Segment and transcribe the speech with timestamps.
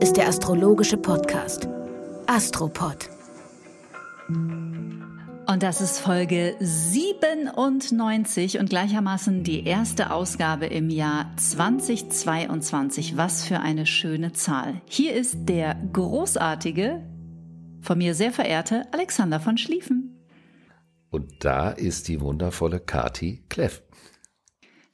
[0.00, 1.68] Ist der astrologische Podcast
[2.28, 3.10] Astropod.
[4.28, 13.16] Und das ist Folge 97 und gleichermaßen die erste Ausgabe im Jahr 2022.
[13.16, 14.82] Was für eine schöne Zahl.
[14.84, 17.02] Hier ist der großartige,
[17.80, 20.24] von mir sehr verehrte Alexander von Schlieffen.
[21.10, 23.82] Und da ist die wundervolle Kati Kleff.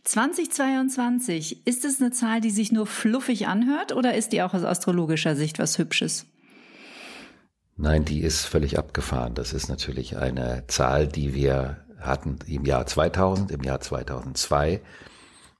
[0.04, 4.64] 2022, ist es eine Zahl, die sich nur fluffig anhört oder ist die auch aus
[4.64, 6.26] astrologischer Sicht was Hübsches?
[7.76, 9.34] Nein, die ist völlig abgefahren.
[9.34, 14.80] Das ist natürlich eine Zahl, die wir hatten im Jahr 2000, im Jahr 2002,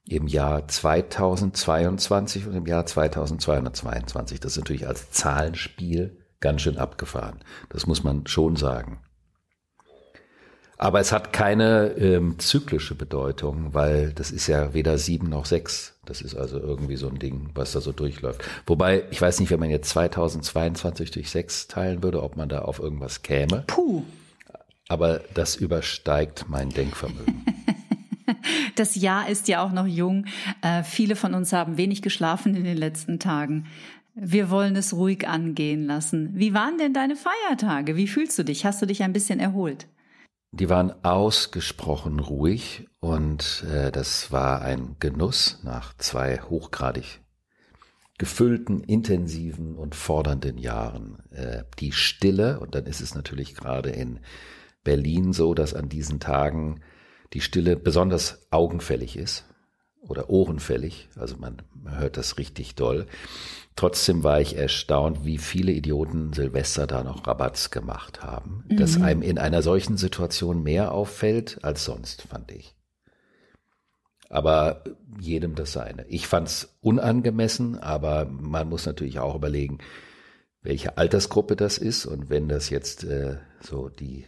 [0.07, 4.39] im Jahr 2022 und im Jahr 2222.
[4.39, 7.39] Das ist natürlich als Zahlenspiel ganz schön abgefahren.
[7.69, 8.99] Das muss man schon sagen.
[10.77, 15.93] Aber es hat keine ähm, zyklische Bedeutung, weil das ist ja weder sieben noch sechs.
[16.05, 18.43] Das ist also irgendwie so ein Ding, was da so durchläuft.
[18.67, 22.59] Wobei, ich weiß nicht, wenn man jetzt 2022 durch sechs teilen würde, ob man da
[22.59, 23.63] auf irgendwas käme.
[23.67, 24.03] Puh.
[24.87, 27.45] Aber das übersteigt mein Denkvermögen.
[28.75, 30.25] Das Jahr ist ja auch noch jung.
[30.61, 33.67] Äh, viele von uns haben wenig geschlafen in den letzten Tagen.
[34.15, 36.31] Wir wollen es ruhig angehen lassen.
[36.33, 37.95] Wie waren denn deine Feiertage?
[37.95, 38.65] Wie fühlst du dich?
[38.65, 39.87] Hast du dich ein bisschen erholt?
[40.57, 47.21] Die waren ausgesprochen ruhig und äh, das war ein Genuss nach zwei hochgradig
[48.17, 51.21] gefüllten, intensiven und fordernden Jahren.
[51.31, 54.21] Äh, die Stille, und dann ist es natürlich gerade in
[54.85, 56.79] Berlin so, dass an diesen Tagen
[57.33, 59.43] die Stille besonders augenfällig ist
[60.07, 63.07] oder ohrenfällig, also man, hört das richtig doll.
[63.75, 68.63] Trotzdem war ich erstaunt, wie viele Idioten Silvester da noch Rabatz gemacht haben.
[68.69, 68.77] Mhm.
[68.77, 72.75] Dass einem in einer solchen Situation mehr auffällt als sonst, fand ich.
[74.29, 74.83] Aber
[75.19, 76.05] jedem das seine.
[76.07, 79.79] Ich fand's unangemessen, aber man muss natürlich auch überlegen,
[80.61, 82.05] welche Altersgruppe das ist.
[82.05, 84.25] Und wenn das jetzt äh, so die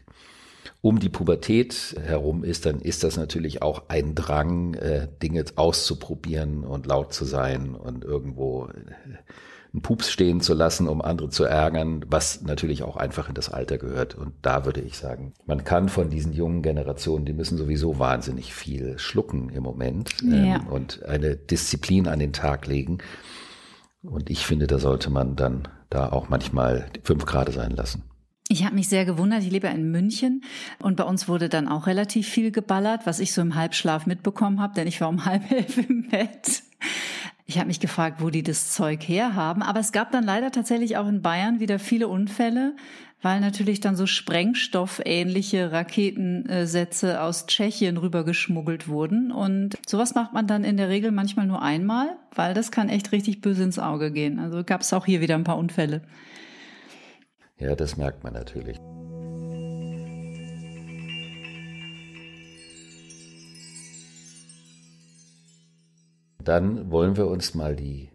[0.81, 6.63] um die Pubertät herum ist, dann ist das natürlich auch ein Drang, äh, Dinge auszuprobieren
[6.63, 8.91] und laut zu sein und irgendwo äh,
[9.73, 13.49] einen Pups stehen zu lassen, um andere zu ärgern, was natürlich auch einfach in das
[13.49, 14.15] Alter gehört.
[14.15, 18.53] Und da würde ich sagen, man kann von diesen jungen Generationen, die müssen sowieso wahnsinnig
[18.53, 20.61] viel schlucken im Moment ähm, ja.
[20.69, 22.99] und eine Disziplin an den Tag legen.
[24.01, 28.03] Und ich finde, da sollte man dann da auch manchmal fünf Grad sein lassen.
[28.49, 29.43] Ich habe mich sehr gewundert.
[29.43, 30.43] Ich lebe in München
[30.79, 34.61] und bei uns wurde dann auch relativ viel geballert, was ich so im Halbschlaf mitbekommen
[34.61, 36.63] habe, denn ich war um halb elf im Bett.
[37.45, 39.61] Ich habe mich gefragt, wo die das Zeug herhaben.
[39.61, 42.75] Aber es gab dann leider tatsächlich auch in Bayern wieder viele Unfälle,
[43.21, 49.31] weil natürlich dann so sprengstoffähnliche Raketensätze aus Tschechien rübergeschmuggelt wurden.
[49.31, 53.11] Und sowas macht man dann in der Regel manchmal nur einmal, weil das kann echt
[53.11, 54.39] richtig böse ins Auge gehen.
[54.39, 56.01] Also gab es auch hier wieder ein paar Unfälle.
[57.59, 58.77] Ja, das merkt man natürlich.
[66.43, 68.09] Dann wollen wir uns mal die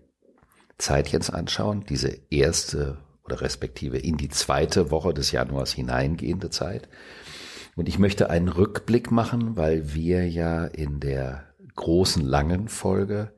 [0.79, 6.89] Zeitchens anschauen, diese erste oder respektive in die zweite Woche des Januars hineingehende Zeit.
[7.77, 13.33] Und ich möchte einen Rückblick machen, weil wir ja in der großen langen Folge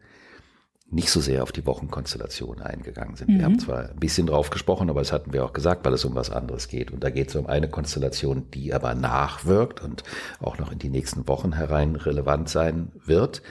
[0.94, 3.30] nicht so sehr auf die Wochenkonstellation eingegangen sind.
[3.30, 3.38] Mhm.
[3.38, 6.04] Wir haben zwar ein bisschen drauf gesprochen, aber das hatten wir auch gesagt, weil es
[6.04, 6.90] um was anderes geht.
[6.90, 10.04] Und da geht es um eine Konstellation, die aber nachwirkt und
[10.40, 13.42] auch noch in die nächsten Wochen herein relevant sein wird.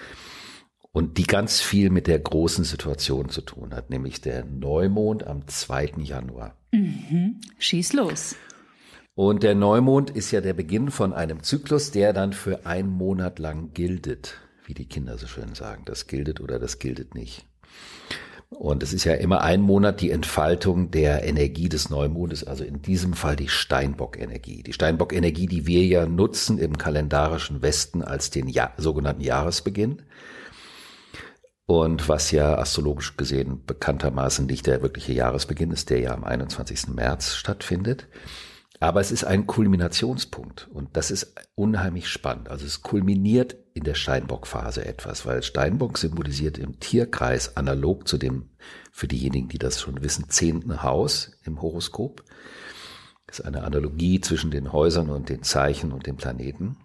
[0.91, 5.47] Und die ganz viel mit der großen Situation zu tun hat, nämlich der Neumond am
[5.47, 5.93] 2.
[5.97, 6.55] Januar.
[6.71, 7.41] Mhm.
[7.57, 8.35] Schieß los.
[9.15, 13.37] Und der Neumond ist ja der Beginn von einem Zyklus, der dann für einen Monat
[13.39, 14.39] lang giltet
[14.73, 15.83] wie die Kinder so schön sagen.
[15.85, 17.45] Das giltet oder das giltet nicht.
[18.49, 22.81] Und es ist ja immer ein Monat die Entfaltung der Energie des Neumondes, also in
[22.81, 24.63] diesem Fall die Steinbock-Energie.
[24.63, 30.01] Die Steinbock-Energie, die wir ja nutzen im kalendarischen Westen als den ja sogenannten Jahresbeginn.
[31.65, 36.87] Und was ja astrologisch gesehen bekanntermaßen nicht der wirkliche Jahresbeginn ist, der ja am 21.
[36.89, 38.07] März stattfindet.
[38.79, 42.49] Aber es ist ein Kulminationspunkt und das ist unheimlich spannend.
[42.49, 48.49] Also es kulminiert in der Steinbock-Phase etwas, weil Steinbock symbolisiert im Tierkreis analog zu dem,
[48.91, 52.23] für diejenigen, die das schon wissen, zehnten Haus im Horoskop.
[53.25, 56.77] Das ist eine Analogie zwischen den Häusern und den Zeichen und den Planeten.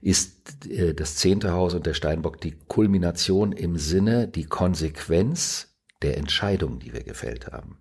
[0.00, 6.16] Ist äh, das zehnte Haus und der Steinbock die Kulmination im Sinne, die Konsequenz der
[6.18, 7.78] Entscheidung, die wir gefällt haben.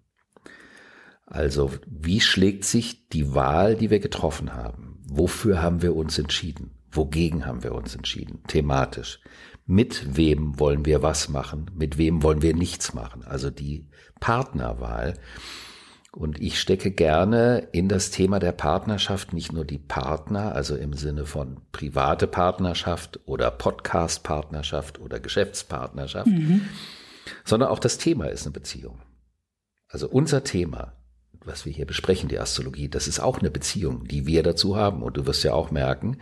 [1.25, 5.03] Also, wie schlägt sich die Wahl, die wir getroffen haben?
[5.09, 6.76] Wofür haben wir uns entschieden?
[6.97, 8.43] Wogegen haben wir uns entschieden?
[8.47, 9.19] Thematisch.
[9.65, 11.69] Mit wem wollen wir was machen?
[11.75, 13.23] Mit wem wollen wir nichts machen?
[13.23, 13.87] Also die
[14.19, 15.13] Partnerwahl.
[16.11, 20.93] Und ich stecke gerne in das Thema der Partnerschaft nicht nur die Partner, also im
[20.93, 26.61] Sinne von private Partnerschaft oder Podcast-Partnerschaft oder Geschäftspartnerschaft, mhm.
[27.45, 28.99] sondern auch das Thema ist eine Beziehung.
[29.89, 30.93] Also unser Thema,
[31.45, 35.03] was wir hier besprechen, die Astrologie, das ist auch eine Beziehung, die wir dazu haben.
[35.03, 36.17] Und du wirst ja auch merken,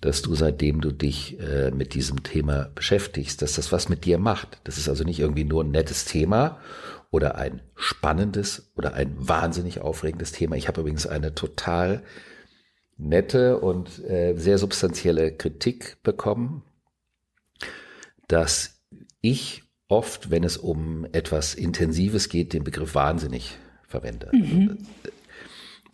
[0.00, 4.18] dass du seitdem du dich äh, mit diesem Thema beschäftigst, dass das was mit dir
[4.18, 4.60] macht.
[4.64, 6.58] Das ist also nicht irgendwie nur ein nettes Thema
[7.10, 10.56] oder ein spannendes oder ein wahnsinnig aufregendes Thema.
[10.56, 12.02] Ich habe übrigens eine total
[12.98, 16.62] nette und äh, sehr substanzielle Kritik bekommen,
[18.28, 18.82] dass
[19.20, 24.30] ich oft, wenn es um etwas Intensives geht, den Begriff wahnsinnig verwende.
[24.32, 24.78] Mhm.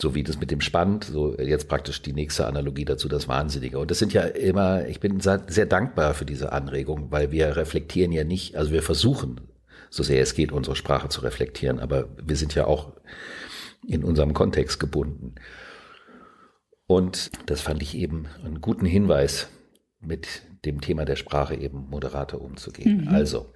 [0.02, 3.78] So wie das mit dem Spannend, so jetzt praktisch die nächste Analogie dazu, das Wahnsinnige.
[3.78, 8.10] Und das sind ja immer, ich bin sehr dankbar für diese Anregung, weil wir reflektieren
[8.10, 9.42] ja nicht, also wir versuchen,
[9.90, 12.94] so sehr es geht, unsere Sprache zu reflektieren, aber wir sind ja auch
[13.86, 15.36] in unserem Kontext gebunden.
[16.88, 19.50] Und das fand ich eben einen guten Hinweis,
[20.00, 23.02] mit dem Thema der Sprache eben moderater umzugehen.
[23.02, 23.08] Mhm.
[23.08, 23.52] Also,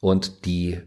[0.00, 0.78] und die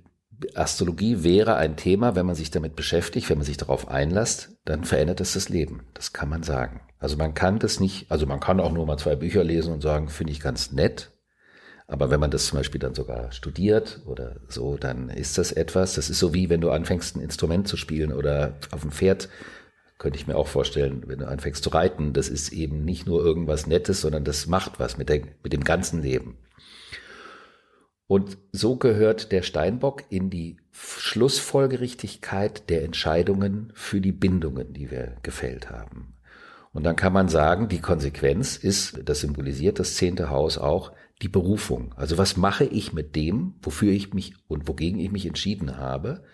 [0.55, 4.83] Astrologie wäre ein Thema, wenn man sich damit beschäftigt, wenn man sich darauf einlässt, dann
[4.83, 5.81] verändert es das Leben.
[5.93, 6.81] Das kann man sagen.
[6.99, 9.81] Also man kann das nicht, also man kann auch nur mal zwei Bücher lesen und
[9.81, 11.11] sagen, finde ich ganz nett.
[11.87, 15.95] Aber wenn man das zum Beispiel dann sogar studiert oder so, dann ist das etwas.
[15.95, 19.29] Das ist so wie wenn du anfängst, ein Instrument zu spielen oder auf dem Pferd,
[19.97, 22.13] könnte ich mir auch vorstellen, wenn du anfängst zu reiten.
[22.13, 25.63] Das ist eben nicht nur irgendwas Nettes, sondern das macht was mit, der, mit dem
[25.63, 26.37] ganzen Leben.
[28.11, 35.15] Und so gehört der Steinbock in die Schlussfolgerichtigkeit der Entscheidungen für die Bindungen, die wir
[35.23, 36.17] gefällt haben.
[36.73, 40.91] Und dann kann man sagen, die Konsequenz ist, das symbolisiert das zehnte Haus auch,
[41.21, 41.93] die Berufung.
[41.95, 46.25] Also was mache ich mit dem, wofür ich mich und wogegen ich mich entschieden habe,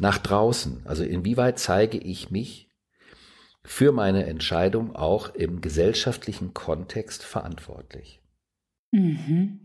[0.00, 0.84] nach draußen?
[0.86, 2.68] Also inwieweit zeige ich mich
[3.62, 8.20] für meine Entscheidung auch im gesellschaftlichen Kontext verantwortlich?
[8.90, 9.61] Mhm.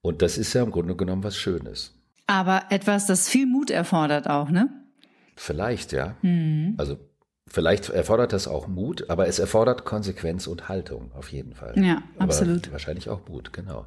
[0.00, 1.94] Und das ist ja im Grunde genommen was Schönes.
[2.26, 4.68] Aber etwas, das viel Mut erfordert auch, ne?
[5.36, 6.16] Vielleicht, ja.
[6.22, 6.74] Mhm.
[6.76, 6.98] Also
[7.46, 11.72] vielleicht erfordert das auch Mut, aber es erfordert Konsequenz und Haltung auf jeden Fall.
[11.82, 12.64] Ja, absolut.
[12.64, 13.86] Aber wahrscheinlich auch Mut, genau.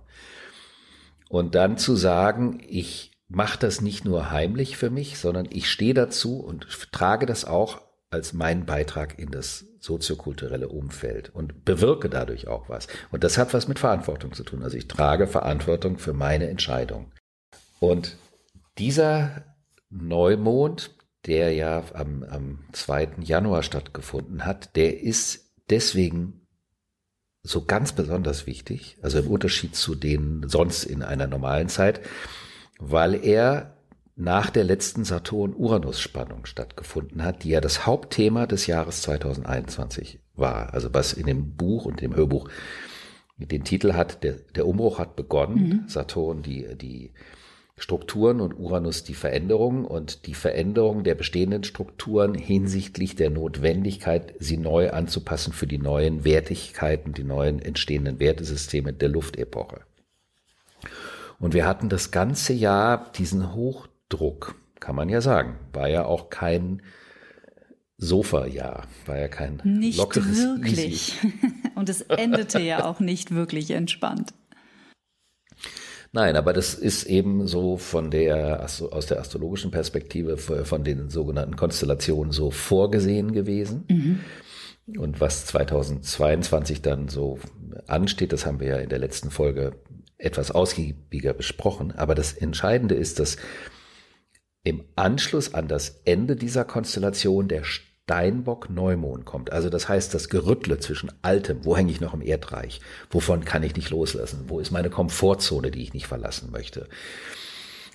[1.30, 5.94] Und dann zu sagen, ich mache das nicht nur heimlich für mich, sondern ich stehe
[5.94, 7.82] dazu und trage das auch
[8.12, 12.88] als meinen Beitrag in das soziokulturelle Umfeld und bewirke dadurch auch was.
[13.10, 14.62] Und das hat was mit Verantwortung zu tun.
[14.62, 17.12] Also ich trage Verantwortung für meine Entscheidung.
[17.80, 18.18] Und
[18.78, 19.44] dieser
[19.90, 20.92] Neumond,
[21.26, 23.10] der ja am, am 2.
[23.22, 26.42] Januar stattgefunden hat, der ist deswegen
[27.44, 32.02] so ganz besonders wichtig, also im Unterschied zu denen sonst in einer normalen Zeit,
[32.78, 33.71] weil er
[34.22, 40.74] nach der letzten Saturn-Uranus-Spannung stattgefunden hat, die ja das Hauptthema des Jahres 2021 war.
[40.74, 42.48] Also was in dem Buch und dem Hörbuch
[43.38, 45.56] den Titel hat, der, der Umbruch hat begonnen.
[45.56, 45.84] Mhm.
[45.88, 47.12] Saturn die, die
[47.78, 54.58] Strukturen und Uranus die Veränderung und die Veränderung der bestehenden Strukturen hinsichtlich der Notwendigkeit, sie
[54.58, 59.82] neu anzupassen für die neuen Wertigkeiten, die neuen entstehenden Wertesysteme der Luftepoche.
[61.40, 65.58] Und wir hatten das ganze Jahr diesen hoch Druck, kann man ja sagen.
[65.74, 66.82] War ja auch kein
[67.98, 71.24] Sofa-Jahr, war ja kein nicht lockeres wirklich.
[71.24, 71.34] Easy.
[71.76, 74.34] Und es endete ja auch nicht wirklich entspannt.
[76.14, 81.56] Nein, aber das ist eben so von der, aus der astrologischen Perspektive von den sogenannten
[81.56, 83.86] Konstellationen so vorgesehen gewesen.
[83.88, 84.20] Mhm.
[85.00, 87.40] Und was 2022 dann so
[87.88, 89.74] ansteht, das haben wir ja in der letzten Folge
[90.18, 91.94] etwas ausgiebiger besprochen.
[91.94, 93.38] Aber das Entscheidende ist, dass
[94.64, 99.52] im Anschluss an das Ende dieser Konstellation der Steinbock-Neumond kommt.
[99.52, 103.64] Also das heißt, das Gerüttle zwischen Altem, wo hänge ich noch im Erdreich, wovon kann
[103.64, 106.88] ich nicht loslassen, wo ist meine Komfortzone, die ich nicht verlassen möchte.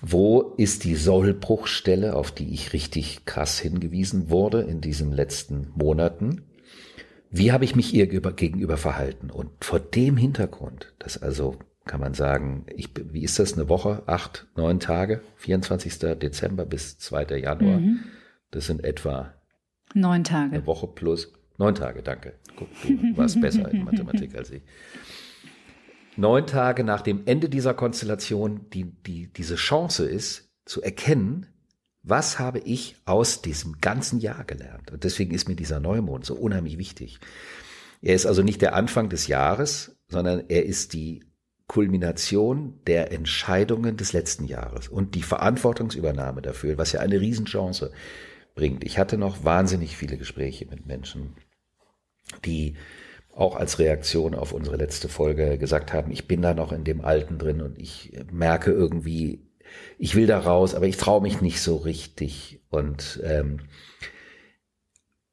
[0.01, 6.43] Wo ist die Sollbruchstelle, auf die ich richtig krass hingewiesen wurde in diesen letzten Monaten?
[7.29, 9.29] wie habe ich mich ihr gegenüber verhalten?
[9.29, 11.55] Und vor dem Hintergrund, das also
[11.87, 15.99] kann man sagen, ich, wie ist das, eine Woche, acht, neun Tage, 24.
[16.19, 17.37] Dezember bis 2.
[17.37, 17.99] Januar, mhm.
[18.51, 19.33] das sind etwa
[19.93, 20.55] neun Tage.
[20.55, 22.33] Eine Woche plus, neun Tage, danke.
[22.55, 24.63] Guck, du warst besser in Mathematik als ich.
[26.15, 31.45] Neun Tage nach dem Ende dieser Konstellation, die, die diese Chance ist, zu erkennen,
[32.03, 34.91] was habe ich aus diesem ganzen Jahr gelernt?
[34.91, 37.19] Und deswegen ist mir dieser Neumond so unheimlich wichtig.
[38.01, 41.25] Er ist also nicht der Anfang des Jahres, sondern er ist die
[41.67, 47.91] Kulmination der Entscheidungen des letzten Jahres und die Verantwortungsübernahme dafür, was ja eine Riesenchance
[48.55, 48.83] bringt.
[48.83, 51.35] Ich hatte noch wahnsinnig viele Gespräche mit Menschen,
[52.45, 52.75] die
[53.33, 57.01] auch als Reaktion auf unsere letzte Folge gesagt haben, ich bin da noch in dem
[57.01, 59.47] Alten drin und ich merke irgendwie,
[59.99, 62.61] ich will da raus, aber ich traue mich nicht so richtig.
[62.69, 63.59] Und, ähm,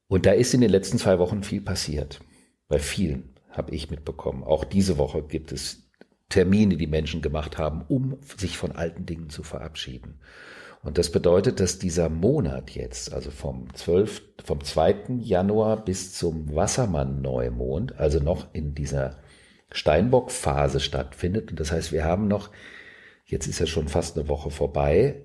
[0.09, 2.21] und da ist in den letzten zwei Wochen viel passiert.
[2.69, 4.43] Bei vielen habe ich mitbekommen.
[4.45, 5.89] Auch diese Woche gibt es
[6.29, 10.21] Termine, die Menschen gemacht haben, um sich von alten Dingen zu verabschieden.
[10.83, 15.19] Und das bedeutet, dass dieser Monat jetzt, also vom 12., vom 2.
[15.21, 19.19] Januar bis zum Wassermann-Neumond, also noch in dieser
[19.71, 21.51] Steinbock-Phase stattfindet.
[21.51, 22.51] Und das heißt, wir haben noch
[23.27, 25.25] Jetzt ist ja schon fast eine Woche vorbei.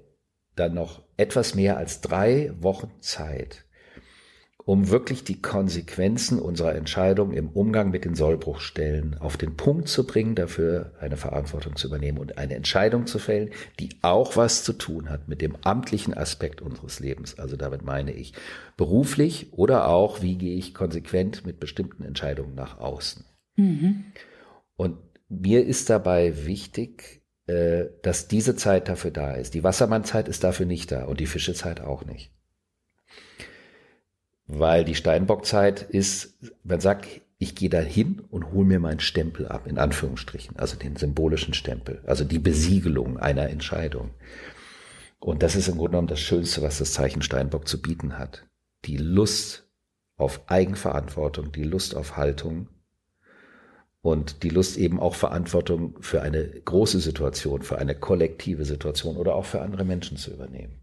[0.56, 3.66] Dann noch etwas mehr als drei Wochen Zeit,
[4.70, 10.06] um wirklich die Konsequenzen unserer Entscheidung im Umgang mit den Sollbruchstellen auf den Punkt zu
[10.06, 13.50] bringen, dafür eine Verantwortung zu übernehmen und eine Entscheidung zu fällen,
[13.80, 17.40] die auch was zu tun hat mit dem amtlichen Aspekt unseres Lebens.
[17.40, 18.34] Also damit meine ich
[18.78, 23.26] beruflich oder auch, wie gehe ich konsequent mit bestimmten Entscheidungen nach außen.
[23.56, 24.04] Mhm.
[24.76, 25.00] Und
[25.30, 29.56] mir ist dabei wichtig, äh, dass diese Zeit dafür da ist.
[29.56, 32.32] Die Wassermannzeit ist dafür nicht da und die Fischezeit auch nicht.
[34.52, 39.48] Weil die Steinbockzeit ist, man sagt, ich gehe da hin und hole mir meinen Stempel
[39.48, 44.10] ab, in Anführungsstrichen, also den symbolischen Stempel, also die Besiegelung einer Entscheidung.
[45.20, 48.48] Und das ist im Grunde genommen das Schönste, was das Zeichen Steinbock zu bieten hat.
[48.86, 49.70] Die Lust
[50.18, 52.70] auf Eigenverantwortung, die Lust auf Haltung,
[54.02, 59.36] und die Lust eben auch Verantwortung für eine große Situation, für eine kollektive Situation oder
[59.36, 60.80] auch für andere Menschen zu übernehmen.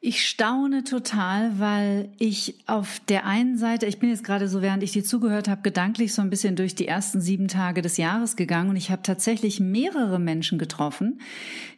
[0.00, 4.84] Ich staune total, weil ich auf der einen Seite, ich bin jetzt gerade so, während
[4.84, 8.36] ich dir zugehört habe, gedanklich so ein bisschen durch die ersten sieben Tage des Jahres
[8.36, 11.20] gegangen und ich habe tatsächlich mehrere Menschen getroffen,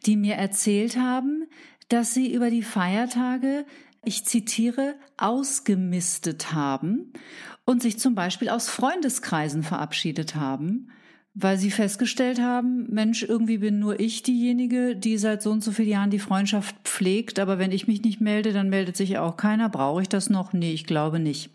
[0.05, 1.47] die mir erzählt haben,
[1.89, 3.65] dass sie über die Feiertage,
[4.03, 7.13] ich zitiere, ausgemistet haben
[7.65, 10.91] und sich zum Beispiel aus Freundeskreisen verabschiedet haben,
[11.33, 15.71] weil sie festgestellt haben, Mensch, irgendwie bin nur ich diejenige, die seit so und so
[15.71, 19.37] vielen Jahren die Freundschaft pflegt, aber wenn ich mich nicht melde, dann meldet sich auch
[19.37, 19.69] keiner.
[19.69, 20.51] Brauche ich das noch?
[20.51, 21.51] Nee, ich glaube nicht.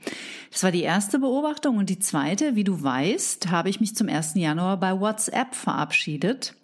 [0.51, 1.77] Das war die erste Beobachtung.
[1.77, 4.35] Und die zweite, wie du weißt, habe ich mich zum 1.
[4.37, 6.55] Januar bei WhatsApp verabschiedet,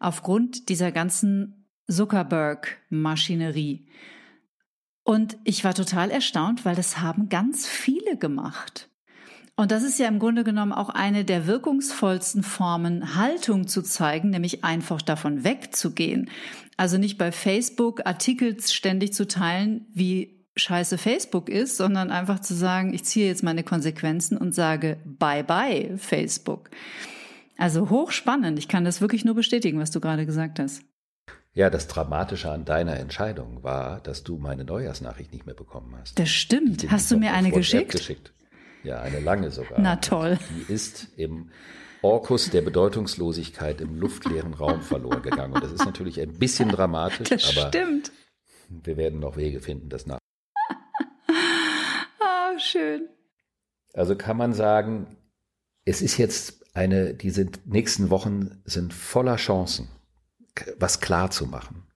[0.00, 3.86] aufgrund dieser ganzen Zuckerberg-Maschinerie.
[5.04, 8.89] Und ich war total erstaunt, weil das haben ganz viele gemacht.
[9.56, 14.30] Und das ist ja im Grunde genommen auch eine der wirkungsvollsten Formen, Haltung zu zeigen,
[14.30, 16.30] nämlich einfach davon wegzugehen.
[16.76, 22.54] Also nicht bei Facebook Artikel ständig zu teilen, wie scheiße Facebook ist, sondern einfach zu
[22.54, 26.70] sagen, ich ziehe jetzt meine Konsequenzen und sage Bye bye Facebook.
[27.56, 28.58] Also hochspannend.
[28.58, 30.82] Ich kann das wirklich nur bestätigen, was du gerade gesagt hast.
[31.52, 36.18] Ja, das Dramatische an deiner Entscheidung war, dass du meine Neujahrsnachricht nicht mehr bekommen hast.
[36.18, 36.90] Das stimmt.
[36.90, 37.92] Hast du mir eine geschickt?
[37.92, 38.32] geschickt?
[38.82, 39.80] Ja, eine lange sogar.
[39.80, 40.38] Na toll.
[40.50, 41.50] Die ist im
[42.02, 45.52] Orkus der Bedeutungslosigkeit im luftleeren Raum verloren gegangen.
[45.52, 48.12] Und das ist natürlich ein bisschen dramatisch, das aber stimmt.
[48.68, 50.18] wir werden noch Wege finden, das nach.
[52.20, 53.08] ah, schön.
[53.92, 55.16] Also kann man sagen,
[55.84, 59.88] es ist jetzt eine, diese nächsten Wochen sind voller Chancen
[60.78, 61.86] was klar zu machen.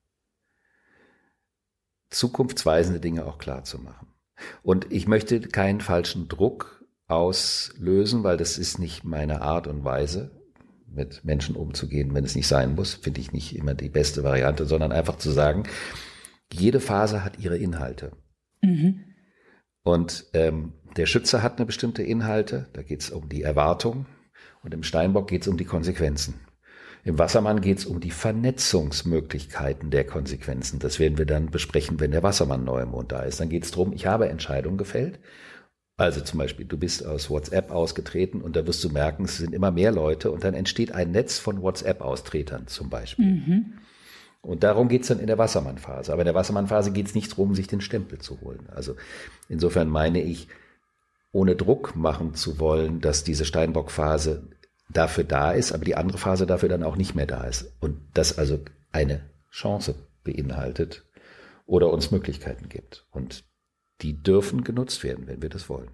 [2.10, 4.13] Zukunftsweisende Dinge auch klar zu machen.
[4.62, 10.30] Und ich möchte keinen falschen Druck auslösen, weil das ist nicht meine Art und Weise,
[10.94, 14.64] mit Menschen umzugehen, wenn es nicht sein muss, finde ich nicht immer die beste Variante,
[14.64, 15.64] sondern einfach zu sagen,
[16.52, 18.12] jede Phase hat ihre Inhalte.
[18.62, 19.04] Mhm.
[19.82, 24.06] Und ähm, der Schütze hat eine bestimmte Inhalte, da geht es um die Erwartung
[24.62, 26.34] und im Steinbock geht es um die Konsequenzen.
[27.04, 30.78] Im Wassermann geht es um die Vernetzungsmöglichkeiten der Konsequenzen.
[30.78, 33.40] Das werden wir dann besprechen, wenn der Wassermann Neumond da ist.
[33.40, 35.18] Dann geht es darum, ich habe Entscheidungen gefällt.
[35.96, 39.54] Also zum Beispiel, du bist aus WhatsApp ausgetreten und da wirst du merken, es sind
[39.54, 43.26] immer mehr Leute und dann entsteht ein Netz von WhatsApp-Austretern zum Beispiel.
[43.26, 43.74] Mhm.
[44.40, 46.12] Und darum geht es dann in der Wassermannphase.
[46.12, 48.66] Aber in der Wassermannphase geht es nicht darum, sich den Stempel zu holen.
[48.74, 48.96] Also
[49.48, 50.48] insofern meine ich,
[51.32, 54.48] ohne Druck machen zu wollen, dass diese Steinbock-Phase
[54.88, 57.72] dafür da ist, aber die andere Phase dafür dann auch nicht mehr da ist.
[57.80, 58.60] Und das also
[58.92, 61.04] eine Chance beinhaltet
[61.66, 63.06] oder uns Möglichkeiten gibt.
[63.10, 63.44] Und
[64.00, 65.90] die dürfen genutzt werden, wenn wir das wollen.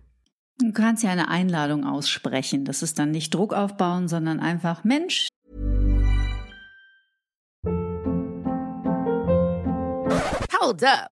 [0.59, 2.65] Du kannst ja eine Einladung aussprechen.
[2.65, 5.29] Das ist dann nicht Druck aufbauen, sondern einfach, Mensch.
[10.61, 11.20] Hold up.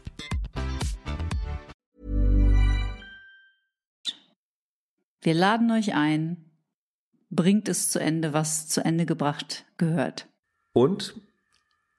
[5.21, 6.37] Wir laden euch ein,
[7.29, 10.27] bringt es zu Ende, was zu Ende gebracht gehört.
[10.73, 11.15] Und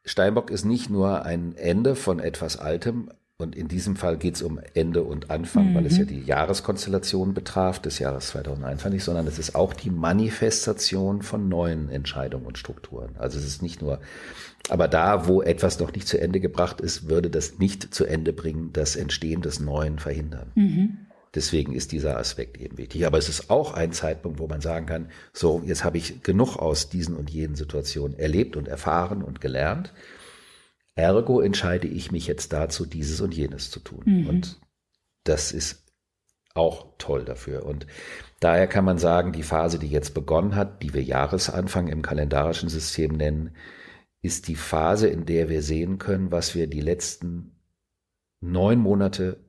[0.05, 3.11] Steinbock ist nicht nur ein Ende von etwas Altem,
[3.43, 5.75] und in diesem Fall geht es um Ende und Anfang, mhm.
[5.75, 11.23] weil es ja die Jahreskonstellation betraf des Jahres 2021, sondern es ist auch die Manifestation
[11.23, 13.17] von neuen Entscheidungen und Strukturen.
[13.19, 14.01] Also es ist nicht nur,
[14.69, 18.33] aber da, wo etwas noch nicht zu Ende gebracht ist, würde das nicht zu Ende
[18.33, 20.53] bringen, das Entstehen des Neuen verhindern.
[20.55, 20.99] Mhm.
[21.35, 23.07] Deswegen ist dieser Aspekt eben wichtig.
[23.07, 26.57] Aber es ist auch ein Zeitpunkt, wo man sagen kann, so, jetzt habe ich genug
[26.57, 29.95] aus diesen und jenen Situationen erlebt und erfahren und gelernt.
[30.95, 34.03] Ergo entscheide ich mich jetzt dazu, dieses und jenes zu tun.
[34.05, 34.29] Mhm.
[34.29, 34.61] Und
[35.25, 35.83] das ist
[36.55, 37.65] auch toll dafür.
[37.65, 37.87] Und
[38.41, 42.69] daher kann man sagen, die Phase, die jetzt begonnen hat, die wir Jahresanfang im kalendarischen
[42.69, 43.57] System nennen,
[44.21, 47.57] ist die Phase, in der wir sehen können, was wir die letzten
[48.41, 49.41] neun Monate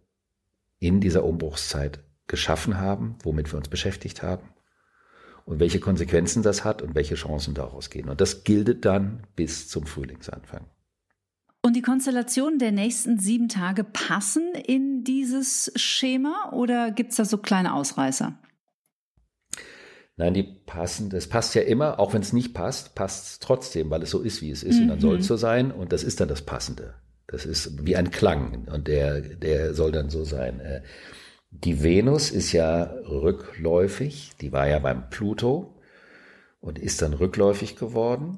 [0.84, 4.50] in dieser Umbruchszeit geschaffen haben, womit wir uns beschäftigt haben
[5.46, 8.10] und welche Konsequenzen das hat und welche Chancen daraus gehen.
[8.10, 10.66] Und das gilt dann bis zum Frühlingsanfang.
[11.62, 17.26] Und die Konstellationen der nächsten sieben Tage passen in dieses Schema oder gibt es da
[17.26, 18.38] so kleine Ausreißer?
[20.18, 23.90] Nein, die passen, das passt ja immer, auch wenn es nicht passt, passt es trotzdem,
[23.90, 24.76] weil es so ist, wie es ist.
[24.76, 24.82] Mhm.
[24.82, 25.28] Und dann soll es mhm.
[25.28, 26.96] so sein und das ist dann das Passende.
[27.34, 30.60] Das ist wie ein Klang und der, der soll dann so sein.
[30.60, 30.84] Äh,
[31.50, 35.82] die Venus ist ja rückläufig, die war ja beim Pluto
[36.62, 38.38] und ist dann rückläufig geworden.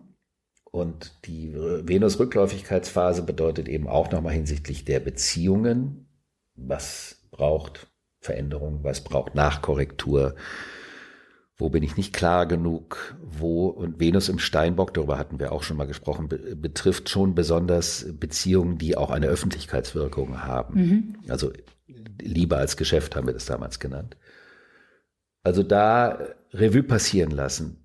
[0.71, 6.07] Und die Venus-Rückläufigkeitsphase bedeutet eben auch nochmal hinsichtlich der Beziehungen,
[6.55, 7.87] was braucht
[8.21, 10.35] Veränderung, was braucht Nachkorrektur,
[11.57, 15.63] wo bin ich nicht klar genug, wo und Venus im Steinbock, darüber hatten wir auch
[15.63, 20.75] schon mal gesprochen, be betrifft schon besonders Beziehungen, die auch eine Öffentlichkeitswirkung haben.
[20.75, 21.15] Mhm.
[21.29, 21.53] Also
[22.21, 24.17] Liebe als Geschäft haben wir das damals genannt.
[25.43, 26.19] Also da
[26.51, 27.77] Revue passieren lassen,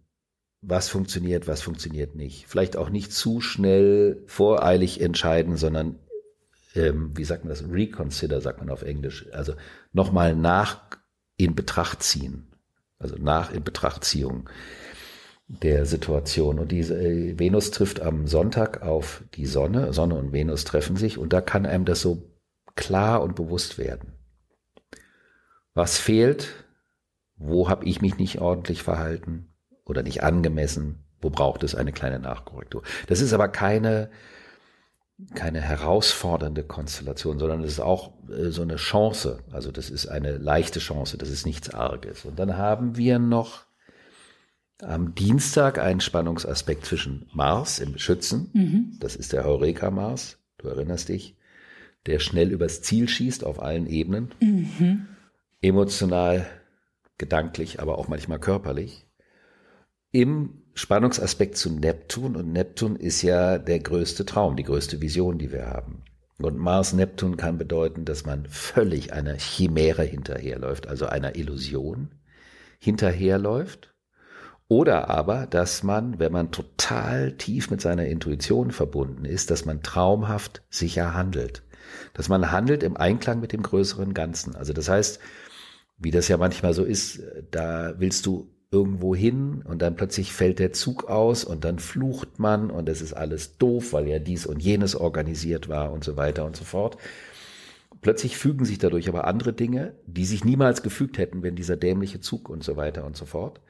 [0.62, 2.46] was funktioniert, was funktioniert nicht.
[2.48, 5.98] Vielleicht auch nicht zu schnell voreilig entscheiden, sondern
[6.74, 7.64] ähm, wie sagt man das?
[7.70, 9.26] Reconsider sagt man auf Englisch.
[9.32, 9.54] Also
[9.92, 10.82] nochmal nach
[11.36, 12.49] in Betracht ziehen
[13.00, 14.48] also nach Inbetrachtziehung
[15.48, 16.60] der Situation.
[16.60, 19.92] Und diese äh, Venus trifft am Sonntag auf die Sonne.
[19.92, 22.30] Sonne und Venus treffen sich und da kann einem das so
[22.76, 24.12] klar und bewusst werden.
[25.74, 26.64] Was fehlt?
[27.36, 31.06] Wo habe ich mich nicht ordentlich verhalten oder nicht angemessen?
[31.20, 32.82] Wo braucht es eine kleine Nachkorrektur?
[33.08, 34.10] Das ist aber keine
[35.34, 39.38] keine herausfordernde Konstellation, sondern es ist auch äh, so eine Chance.
[39.52, 42.24] Also das ist eine leichte Chance, das ist nichts Arges.
[42.24, 43.66] Und dann haben wir noch
[44.82, 48.96] am Dienstag einen Spannungsaspekt zwischen Mars im Schützen, mhm.
[48.98, 51.36] das ist der Heureka Mars, du erinnerst dich,
[52.06, 55.06] der schnell übers Ziel schießt auf allen Ebenen, mhm.
[55.60, 56.46] emotional,
[57.18, 59.06] gedanklich, aber auch manchmal körperlich.
[60.12, 65.52] Im Spannungsaspekt zu Neptun und Neptun ist ja der größte Traum, die größte Vision, die
[65.52, 66.02] wir haben.
[66.38, 72.08] Und Mars-Neptun kann bedeuten, dass man völlig einer Chimäre hinterherläuft, also einer Illusion
[72.78, 73.94] hinterherläuft.
[74.66, 79.82] Oder aber, dass man, wenn man total tief mit seiner Intuition verbunden ist, dass man
[79.82, 81.62] traumhaft sicher handelt.
[82.14, 84.56] Dass man handelt im Einklang mit dem größeren Ganzen.
[84.56, 85.20] Also das heißt,
[85.98, 87.20] wie das ja manchmal so ist,
[87.50, 92.38] da willst du irgendwo hin und dann plötzlich fällt der Zug aus und dann flucht
[92.38, 96.16] man und es ist alles doof, weil ja dies und jenes organisiert war und so
[96.16, 96.96] weiter und so fort.
[98.00, 102.20] Plötzlich fügen sich dadurch aber andere Dinge, die sich niemals gefügt hätten, wenn dieser dämliche
[102.20, 103.60] Zug und so weiter und so fort.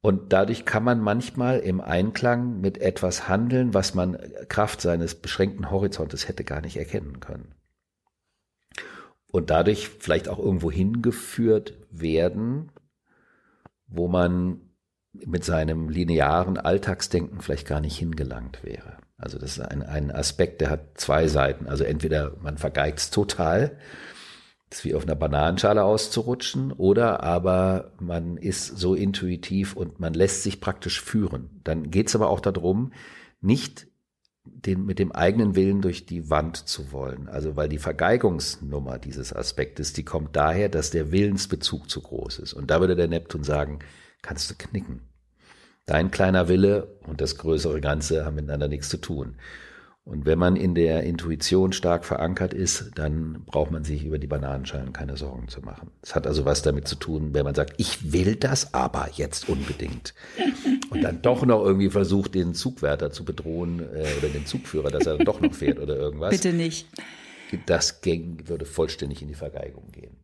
[0.00, 4.16] Und dadurch kann man manchmal im Einklang mit etwas handeln, was man
[4.48, 7.54] Kraft seines beschränkten Horizontes hätte gar nicht erkennen können.
[9.32, 12.70] Und dadurch vielleicht auch irgendwo hingeführt werden,
[13.88, 14.60] wo man
[15.12, 18.98] mit seinem linearen Alltagsdenken vielleicht gar nicht hingelangt wäre.
[19.16, 21.66] Also das ist ein, ein Aspekt, der hat zwei Seiten.
[21.66, 23.78] Also entweder man vergeigt es total,
[24.70, 30.42] das wie auf einer Bananenschale auszurutschen, oder aber man ist so intuitiv und man lässt
[30.42, 31.60] sich praktisch führen.
[31.64, 32.92] Dann geht es aber auch darum,
[33.40, 33.87] nicht
[34.54, 37.28] den, mit dem eigenen Willen durch die Wand zu wollen.
[37.28, 42.52] Also weil die Vergeigungsnummer dieses Aspektes, die kommt daher, dass der Willensbezug zu groß ist.
[42.52, 43.78] Und da würde der Neptun sagen,
[44.22, 45.02] kannst du knicken.
[45.86, 49.36] Dein kleiner Wille und das größere Ganze haben miteinander nichts zu tun.
[50.08, 54.26] Und wenn man in der Intuition stark verankert ist, dann braucht man sich über die
[54.26, 55.90] Bananenschalen keine Sorgen zu machen.
[56.00, 59.50] Es hat also was damit zu tun, wenn man sagt, ich will das aber jetzt
[59.50, 60.14] unbedingt.
[60.90, 65.06] Und dann doch noch irgendwie versucht, den Zugwärter zu bedrohen äh, oder den Zugführer, dass
[65.06, 66.30] er dann doch noch fährt oder irgendwas.
[66.30, 66.86] Bitte nicht.
[67.66, 70.16] Das ging, würde vollständig in die Vergeigung gehen.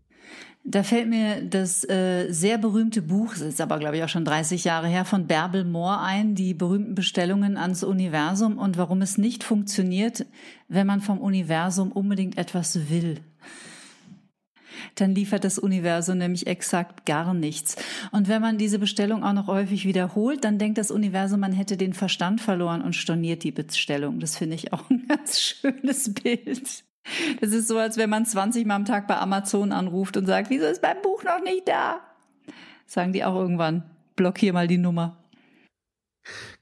[0.67, 4.25] Da fällt mir das äh, sehr berühmte Buch, das ist aber glaube ich auch schon
[4.25, 9.19] 30 Jahre her, von Bärbel Mohr ein, die berühmten Bestellungen ans Universum und warum es
[9.19, 10.25] nicht funktioniert,
[10.69, 13.21] wenn man vom Universum unbedingt etwas will.
[14.95, 17.77] Dann liefert das Universum nämlich exakt gar nichts.
[18.13, 21.77] Und wenn man diese Bestellung auch noch häufig wiederholt, dann denkt das Universum, man hätte
[21.77, 24.21] den Verstand verloren und storniert die Bestellung.
[24.21, 26.85] Das finde ich auch ein ganz schönes Bild.
[27.41, 30.51] Das ist so, als wenn man 20 Mal am Tag bei Amazon anruft und sagt,
[30.51, 32.01] wieso ist mein Buch noch nicht da?
[32.87, 33.83] Sagen die auch irgendwann,
[34.17, 35.19] blockier mal die Nummer.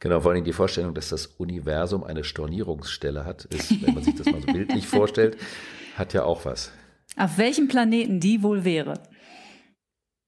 [0.01, 4.17] Genau, vor allem die Vorstellung, dass das Universum eine Stornierungsstelle hat, ist, wenn man sich
[4.17, 5.37] das mal so bildlich vorstellt,
[5.97, 6.73] hat ja auch was.
[7.17, 8.95] Auf welchem Planeten die wohl wäre?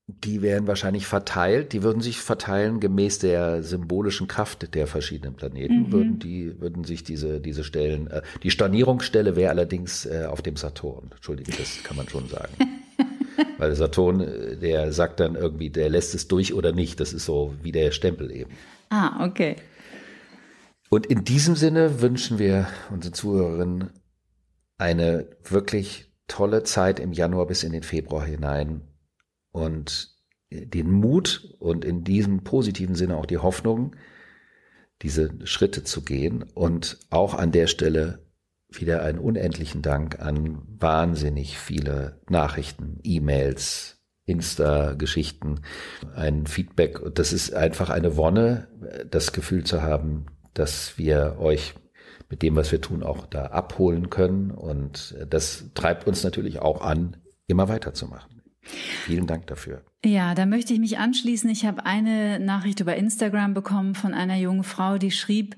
[0.07, 5.85] Die wären wahrscheinlich verteilt, die würden sich verteilen gemäß der symbolischen Kraft der verschiedenen Planeten,
[5.85, 5.93] mhm.
[5.93, 10.57] würden die, würden sich diese, diese Stellen, äh, die Stornierungsstelle wäre allerdings äh, auf dem
[10.57, 11.11] Saturn.
[11.15, 12.53] Entschuldige, das kann man schon sagen.
[13.59, 17.01] Weil Saturn, äh, der sagt dann irgendwie, der lässt es durch oder nicht.
[17.01, 18.51] Das ist so wie der Stempel eben.
[18.91, 19.57] Ah, okay.
[20.91, 23.91] Und in diesem Sinne wünschen wir unseren Zuhörerinnen
[24.77, 28.83] eine wirklich tolle Zeit im Januar bis in den Februar hinein
[29.53, 30.15] und
[30.51, 33.97] den Mut und in diesem positiven Sinne auch die Hoffnung,
[35.03, 38.25] diese Schritte zu gehen und auch an der Stelle
[38.71, 45.61] wieder einen unendlichen Dank an wahnsinnig viele Nachrichten, E-Mails, Insta-Geschichten,
[46.15, 47.01] ein Feedback.
[47.15, 48.69] Das ist einfach eine Wonne,
[49.11, 51.75] das Gefühl zu haben, dass wir euch
[52.35, 54.51] mit dem, was wir tun, auch da abholen können.
[54.51, 57.17] Und das treibt uns natürlich auch an,
[57.47, 58.43] immer weiterzumachen.
[58.61, 59.85] Vielen Dank dafür.
[60.05, 61.49] Ja, da möchte ich mich anschließen.
[61.49, 65.55] Ich habe eine Nachricht über Instagram bekommen von einer jungen Frau, die schrieb,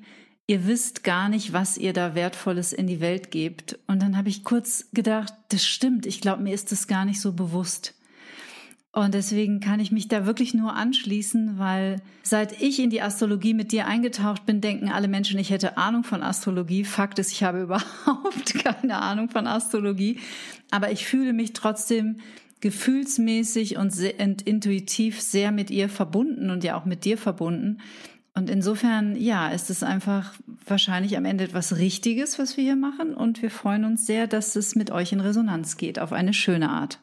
[0.47, 3.79] ihr wisst gar nicht, was ihr da Wertvolles in die Welt gebt.
[3.87, 6.05] Und dann habe ich kurz gedacht, das stimmt.
[6.05, 7.95] Ich glaube, mir ist das gar nicht so bewusst.
[8.97, 13.53] Und deswegen kann ich mich da wirklich nur anschließen, weil seit ich in die Astrologie
[13.53, 16.83] mit dir eingetaucht bin, denken alle Menschen, ich hätte Ahnung von Astrologie.
[16.83, 20.19] Fakt ist, ich habe überhaupt keine Ahnung von Astrologie.
[20.71, 22.21] Aber ich fühle mich trotzdem
[22.63, 27.83] gefühlsmäßig und, intuitiv sehr mit ihr verbunden und ja auch mit dir verbunden.
[28.35, 30.33] Und insofern, ja, ist es einfach
[30.67, 33.13] wahrscheinlich am Ende etwas Richtiges, was wir hier machen.
[33.13, 36.71] Und wir freuen uns sehr, dass es mit euch in Resonanz geht, auf eine schöne
[36.71, 36.99] Art.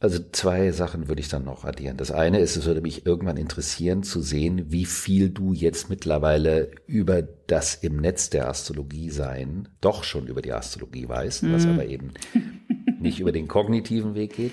[0.00, 1.96] Also zwei Sachen würde ich dann noch addieren.
[1.96, 6.70] Das eine ist, es würde mich irgendwann interessieren zu sehen, wie viel du jetzt mittlerweile
[6.86, 11.52] über das im Netz der Astrologie sein doch schon über die Astrologie weißt, mhm.
[11.52, 12.12] was aber eben
[13.00, 14.52] nicht über den kognitiven Weg geht.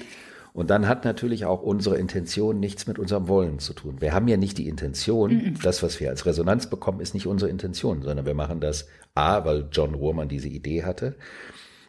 [0.51, 4.01] Und dann hat natürlich auch unsere Intention nichts mit unserem Wollen zu tun.
[4.01, 5.59] Wir haben ja nicht die Intention, mhm.
[5.61, 9.45] das, was wir als Resonanz bekommen, ist nicht unsere Intention, sondern wir machen das A,
[9.45, 11.17] weil John Ruhrmann diese Idee hatte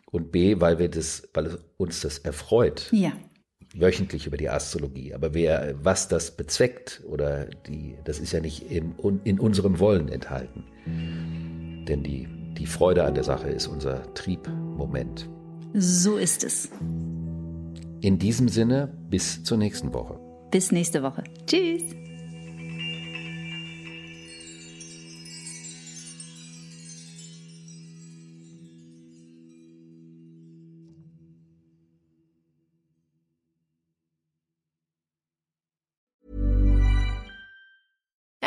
[0.05, 2.88] und B, weil wir das, weil uns das erfreut.
[2.92, 3.12] Ja
[3.78, 5.14] wöchentlich über die Astrologie.
[5.14, 10.08] Aber wer, was das bezweckt oder die, das ist ja nicht in, in unserem Wollen
[10.08, 10.64] enthalten.
[10.86, 15.28] Denn die, die Freude an der Sache ist unser Triebmoment.
[15.74, 16.70] So ist es.
[18.00, 20.18] In diesem Sinne, bis zur nächsten Woche.
[20.50, 21.24] Bis nächste Woche.
[21.46, 21.82] Tschüss.